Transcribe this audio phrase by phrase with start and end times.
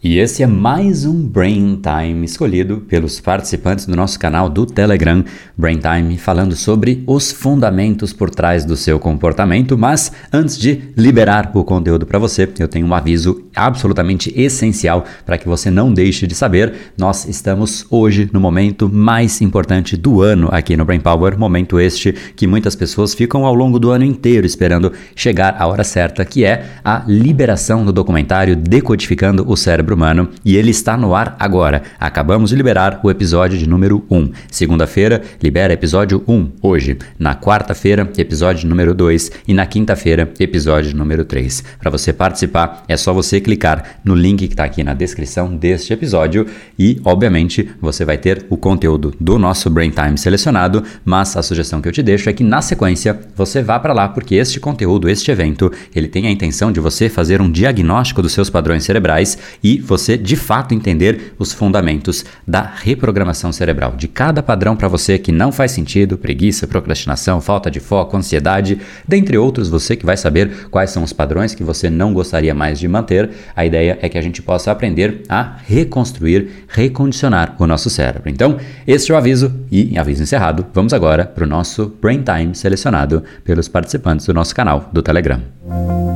[0.00, 5.24] E esse é mais um Brain Time escolhido pelos participantes do nosso canal do Telegram,
[5.56, 9.76] Brain Time, falando sobre os fundamentos por trás do seu comportamento.
[9.76, 15.36] Mas antes de liberar o conteúdo para você, eu tenho um aviso absolutamente essencial para
[15.36, 16.92] que você não deixe de saber.
[16.96, 22.12] Nós estamos hoje no momento mais importante do ano aqui no Brain Power, momento este
[22.36, 26.44] que muitas pessoas ficam ao longo do ano inteiro esperando chegar a hora certa, que
[26.44, 31.34] é a liberação do documentário Decodificando o Cérebro cérebro humano e ele está no ar
[31.38, 31.82] agora.
[31.98, 34.30] Acabamos de liberar o episódio de número 1.
[34.50, 36.98] Segunda-feira, libera episódio 1 hoje.
[37.18, 41.64] Na quarta-feira, episódio número 2 e na quinta-feira, episódio número 3.
[41.78, 45.92] Para você participar, é só você clicar no link que está aqui na descrição deste
[45.92, 46.46] episódio
[46.78, 51.80] e, obviamente, você vai ter o conteúdo do nosso Brain Time selecionado, mas a sugestão
[51.80, 55.08] que eu te deixo é que na sequência você vá para lá porque este conteúdo,
[55.08, 59.38] este evento, ele tem a intenção de você fazer um diagnóstico dos seus padrões cerebrais
[59.62, 65.18] e você de fato entender os fundamentos da reprogramação cerebral, de cada padrão para você
[65.18, 70.16] que não faz sentido, preguiça, procrastinação, falta de foco, ansiedade, dentre outros, você que vai
[70.16, 73.30] saber quais são os padrões que você não gostaria mais de manter.
[73.54, 78.28] A ideia é que a gente possa aprender a reconstruir, recondicionar o nosso cérebro.
[78.28, 82.54] Então, este é o aviso e, aviso encerrado, vamos agora para o nosso Brain Time
[82.54, 86.07] selecionado pelos participantes do nosso canal do Telegram.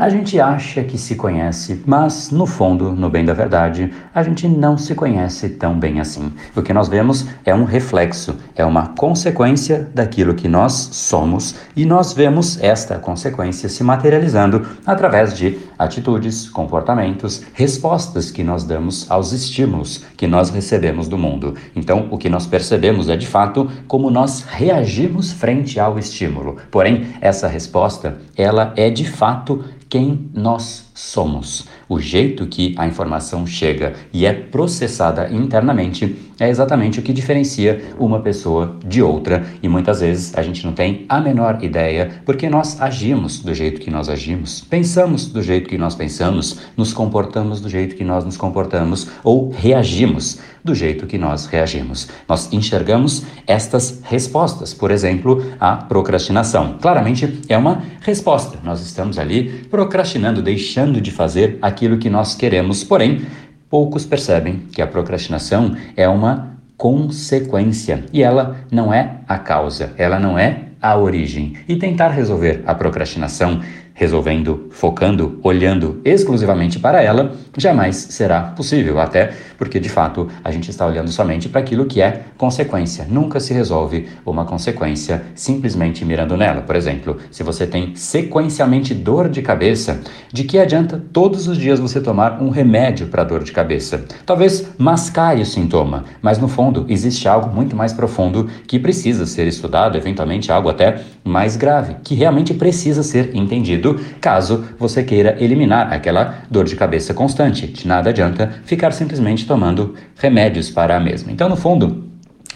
[0.00, 4.46] A gente acha que se conhece, mas no fundo, no bem da verdade, a gente
[4.46, 6.32] não se conhece tão bem assim.
[6.54, 11.84] O que nós vemos é um reflexo, é uma consequência daquilo que nós somos e
[11.84, 19.32] nós vemos esta consequência se materializando através de atitudes, comportamentos, respostas que nós damos aos
[19.32, 21.56] estímulos que nós recebemos do mundo.
[21.74, 26.56] Então, o que nós percebemos é de fato como nós reagimos frente ao estímulo.
[26.70, 30.30] Porém, essa resposta, ela é de fato quem?
[30.34, 31.64] Nós somos.
[31.88, 37.94] O jeito que a informação chega e é processada internamente é exatamente o que diferencia
[37.98, 42.48] uma pessoa de outra e muitas vezes a gente não tem a menor ideia porque
[42.48, 47.60] nós agimos do jeito que nós agimos, pensamos do jeito que nós pensamos, nos comportamos
[47.60, 52.08] do jeito que nós nos comportamos ou reagimos do jeito que nós reagimos.
[52.28, 56.76] Nós enxergamos estas respostas, por exemplo, a procrastinação.
[56.80, 58.58] Claramente é uma resposta.
[58.62, 63.22] Nós estamos ali procrastinando, deixando de fazer aquilo que nós queremos, porém,
[63.68, 70.18] poucos percebem que a procrastinação é uma consequência e ela não é a causa, ela
[70.18, 71.54] não é a origem.
[71.68, 73.60] E tentar resolver a procrastinação
[73.98, 80.70] resolvendo, focando, olhando exclusivamente para ela, jamais será possível, até porque de fato a gente
[80.70, 83.04] está olhando somente para aquilo que é consequência.
[83.10, 86.60] Nunca se resolve uma consequência simplesmente mirando nela.
[86.60, 90.00] Por exemplo, se você tem sequencialmente dor de cabeça,
[90.32, 94.04] de que adianta todos os dias você tomar um remédio para dor de cabeça?
[94.24, 99.48] Talvez mascare o sintoma, mas no fundo existe algo muito mais profundo que precisa ser
[99.48, 103.87] estudado, eventualmente algo até mais grave, que realmente precisa ser entendido
[104.20, 107.66] caso você queira eliminar aquela dor de cabeça constante.
[107.66, 111.30] De nada adianta ficar simplesmente tomando remédios para a mesma.
[111.32, 112.08] Então, no fundo,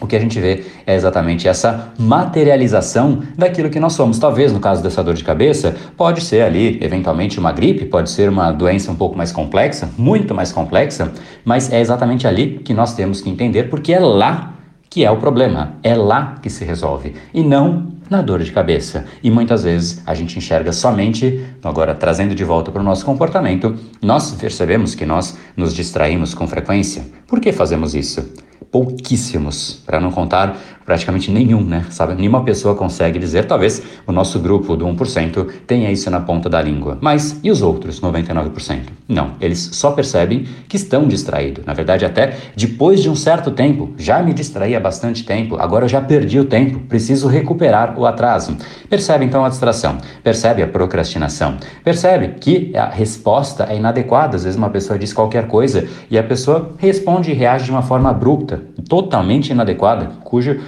[0.02, 4.18] o que a gente vê é exatamente essa materialização daquilo que nós somos.
[4.18, 8.28] Talvez no caso dessa dor de cabeça, pode ser ali, eventualmente, uma gripe, pode ser
[8.28, 11.12] uma doença um pouco mais complexa, muito mais complexa,
[11.44, 14.54] mas é exatamente ali que nós temos que entender, porque é lá
[14.90, 19.06] que é o problema, é lá que se resolve, e não na dor de cabeça.
[19.22, 23.74] E muitas vezes a gente enxerga somente, agora trazendo de volta para o nosso comportamento,
[24.02, 27.06] nós percebemos que nós nos distraímos com frequência.
[27.26, 28.30] Por que fazemos isso?
[28.70, 31.86] Pouquíssimos, para não contar praticamente nenhum, né?
[31.90, 32.14] Sabe?
[32.14, 36.60] Nenhuma pessoa consegue dizer, talvez o nosso grupo do 1% tenha isso na ponta da
[36.60, 36.98] língua.
[37.00, 38.80] Mas e os outros 99%?
[39.08, 41.64] Não, eles só percebem que estão distraídos.
[41.64, 45.84] Na verdade, até depois de um certo tempo, já me distraí há bastante tempo, agora
[45.84, 48.56] eu já perdi o tempo, preciso recuperar o atraso.
[48.88, 54.36] Percebe então a distração, percebe a procrastinação, percebe que a resposta é inadequada.
[54.36, 57.82] Às vezes uma pessoa diz qualquer coisa e a pessoa responde e reage de uma
[57.82, 60.60] forma abrupta, totalmente inadequada, cujo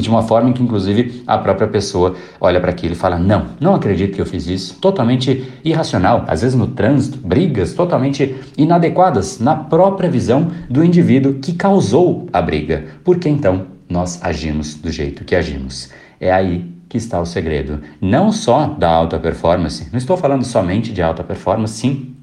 [0.00, 3.74] de uma forma que, inclusive, a própria pessoa olha para aquilo e fala: Não, não
[3.74, 4.78] acredito que eu fiz isso.
[4.80, 11.52] Totalmente irracional, às vezes no trânsito, brigas totalmente inadequadas na própria visão do indivíduo que
[11.52, 12.84] causou a briga.
[13.04, 15.90] Por que então nós agimos do jeito que agimos?
[16.20, 17.80] É aí que está o segredo.
[18.00, 22.16] Não só da alta performance, não estou falando somente de alta performance, sim,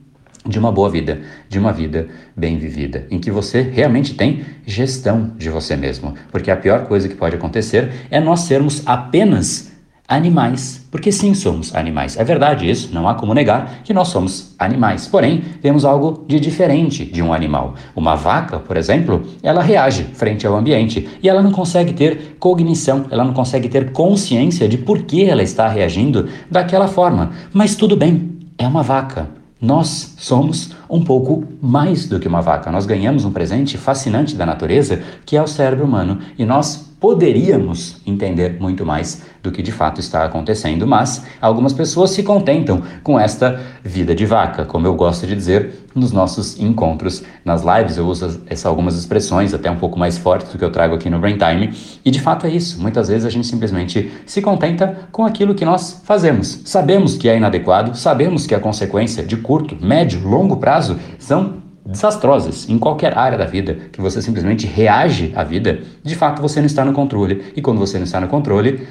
[0.46, 5.32] de uma boa vida, de uma vida bem vivida, em que você realmente tem gestão
[5.38, 6.14] de você mesmo.
[6.32, 9.72] Porque a pior coisa que pode acontecer é nós sermos apenas
[10.08, 12.18] animais, porque sim, somos animais.
[12.18, 15.06] É verdade isso, não há como negar que nós somos animais.
[15.06, 17.76] Porém, temos algo de diferente de um animal.
[17.94, 23.06] Uma vaca, por exemplo, ela reage frente ao ambiente e ela não consegue ter cognição,
[23.12, 27.32] ela não consegue ter consciência de por que ela está reagindo daquela forma.
[27.52, 29.37] Mas tudo bem, é uma vaca.
[29.60, 32.72] Nós somos um pouco mais do que uma vaca.
[32.72, 38.02] Nós ganhamos um presente fascinante da natureza, que é o cérebro humano, e nós poderíamos
[38.06, 43.20] entender muito mais do que de fato está acontecendo, mas algumas pessoas se contentam com
[43.20, 47.98] esta vida de vaca, como eu gosto de dizer nos nossos encontros nas lives.
[47.98, 51.10] Eu uso essa, algumas expressões até um pouco mais fortes do que eu trago aqui
[51.10, 51.74] no Brain Time,
[52.04, 52.82] e de fato é isso.
[52.82, 56.62] Muitas vezes a gente simplesmente se contenta com aquilo que nós fazemos.
[56.66, 60.77] Sabemos que é inadequado, sabemos que a consequência de curto, médio, longo prazo
[61.20, 66.42] são desastrosas em qualquer área da vida, que você simplesmente reage à vida, de fato
[66.42, 67.54] você não está no controle.
[67.56, 68.86] E quando você não está no controle,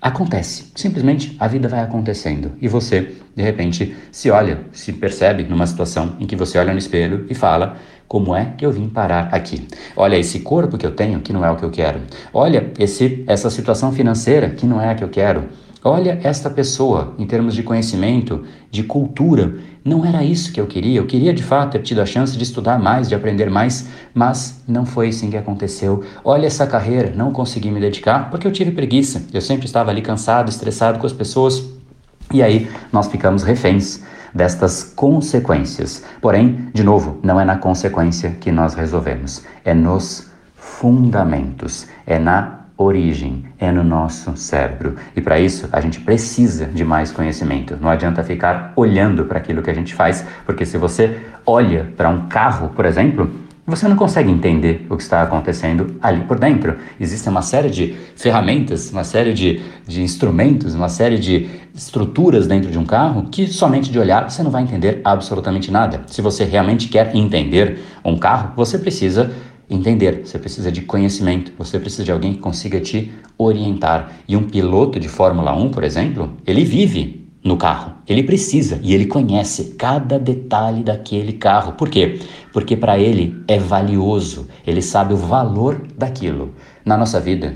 [0.00, 0.70] acontece.
[0.74, 2.52] Simplesmente a vida vai acontecendo.
[2.60, 6.78] E você, de repente, se olha, se percebe numa situação em que você olha no
[6.78, 9.66] espelho e fala: como é que eu vim parar aqui?
[9.96, 12.00] Olha esse corpo que eu tenho que não é o que eu quero.
[12.32, 15.44] Olha esse essa situação financeira que não é a que eu quero.
[15.88, 18.42] Olha esta pessoa em termos de conhecimento,
[18.72, 19.54] de cultura,
[19.84, 20.98] não era isso que eu queria.
[20.98, 24.60] Eu queria de fato ter tido a chance de estudar mais, de aprender mais, mas
[24.66, 26.02] não foi assim que aconteceu.
[26.24, 29.22] Olha essa carreira, não consegui me dedicar porque eu tive preguiça.
[29.32, 31.64] Eu sempre estava ali cansado, estressado com as pessoas.
[32.34, 34.02] E aí nós ficamos reféns
[34.34, 36.02] destas consequências.
[36.20, 42.65] Porém, de novo, não é na consequência que nós resolvemos, é nos fundamentos, é na
[42.76, 44.96] origem é no nosso cérebro.
[45.14, 47.76] E para isso a gente precisa de mais conhecimento.
[47.80, 52.08] Não adianta ficar olhando para aquilo que a gente faz, porque se você olha para
[52.08, 53.30] um carro, por exemplo,
[53.66, 56.76] você não consegue entender o que está acontecendo ali por dentro.
[57.00, 62.70] Existe uma série de ferramentas, uma série de, de instrumentos, uma série de estruturas dentro
[62.70, 66.02] de um carro que somente de olhar você não vai entender absolutamente nada.
[66.06, 69.32] Se você realmente quer entender um carro, você precisa
[69.68, 74.12] entender, você precisa de conhecimento, você precisa de alguém que consiga te orientar.
[74.28, 78.92] E um piloto de Fórmula 1, por exemplo, ele vive no carro, ele precisa e
[78.92, 81.72] ele conhece cada detalhe daquele carro.
[81.72, 82.20] Por quê?
[82.52, 86.54] Porque para ele é valioso, ele sabe o valor daquilo.
[86.84, 87.54] Na nossa vida,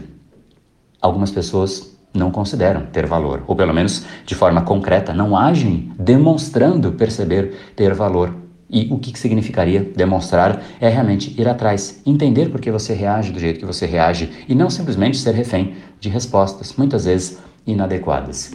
[1.00, 6.92] algumas pessoas não consideram ter valor, ou pelo menos de forma concreta, não agem demonstrando
[6.92, 8.34] perceber ter valor.
[8.72, 13.40] E o que significaria demonstrar é realmente ir atrás, entender por que você reage do
[13.40, 18.52] jeito que você reage e não simplesmente ser refém de respostas, muitas vezes inadequadas.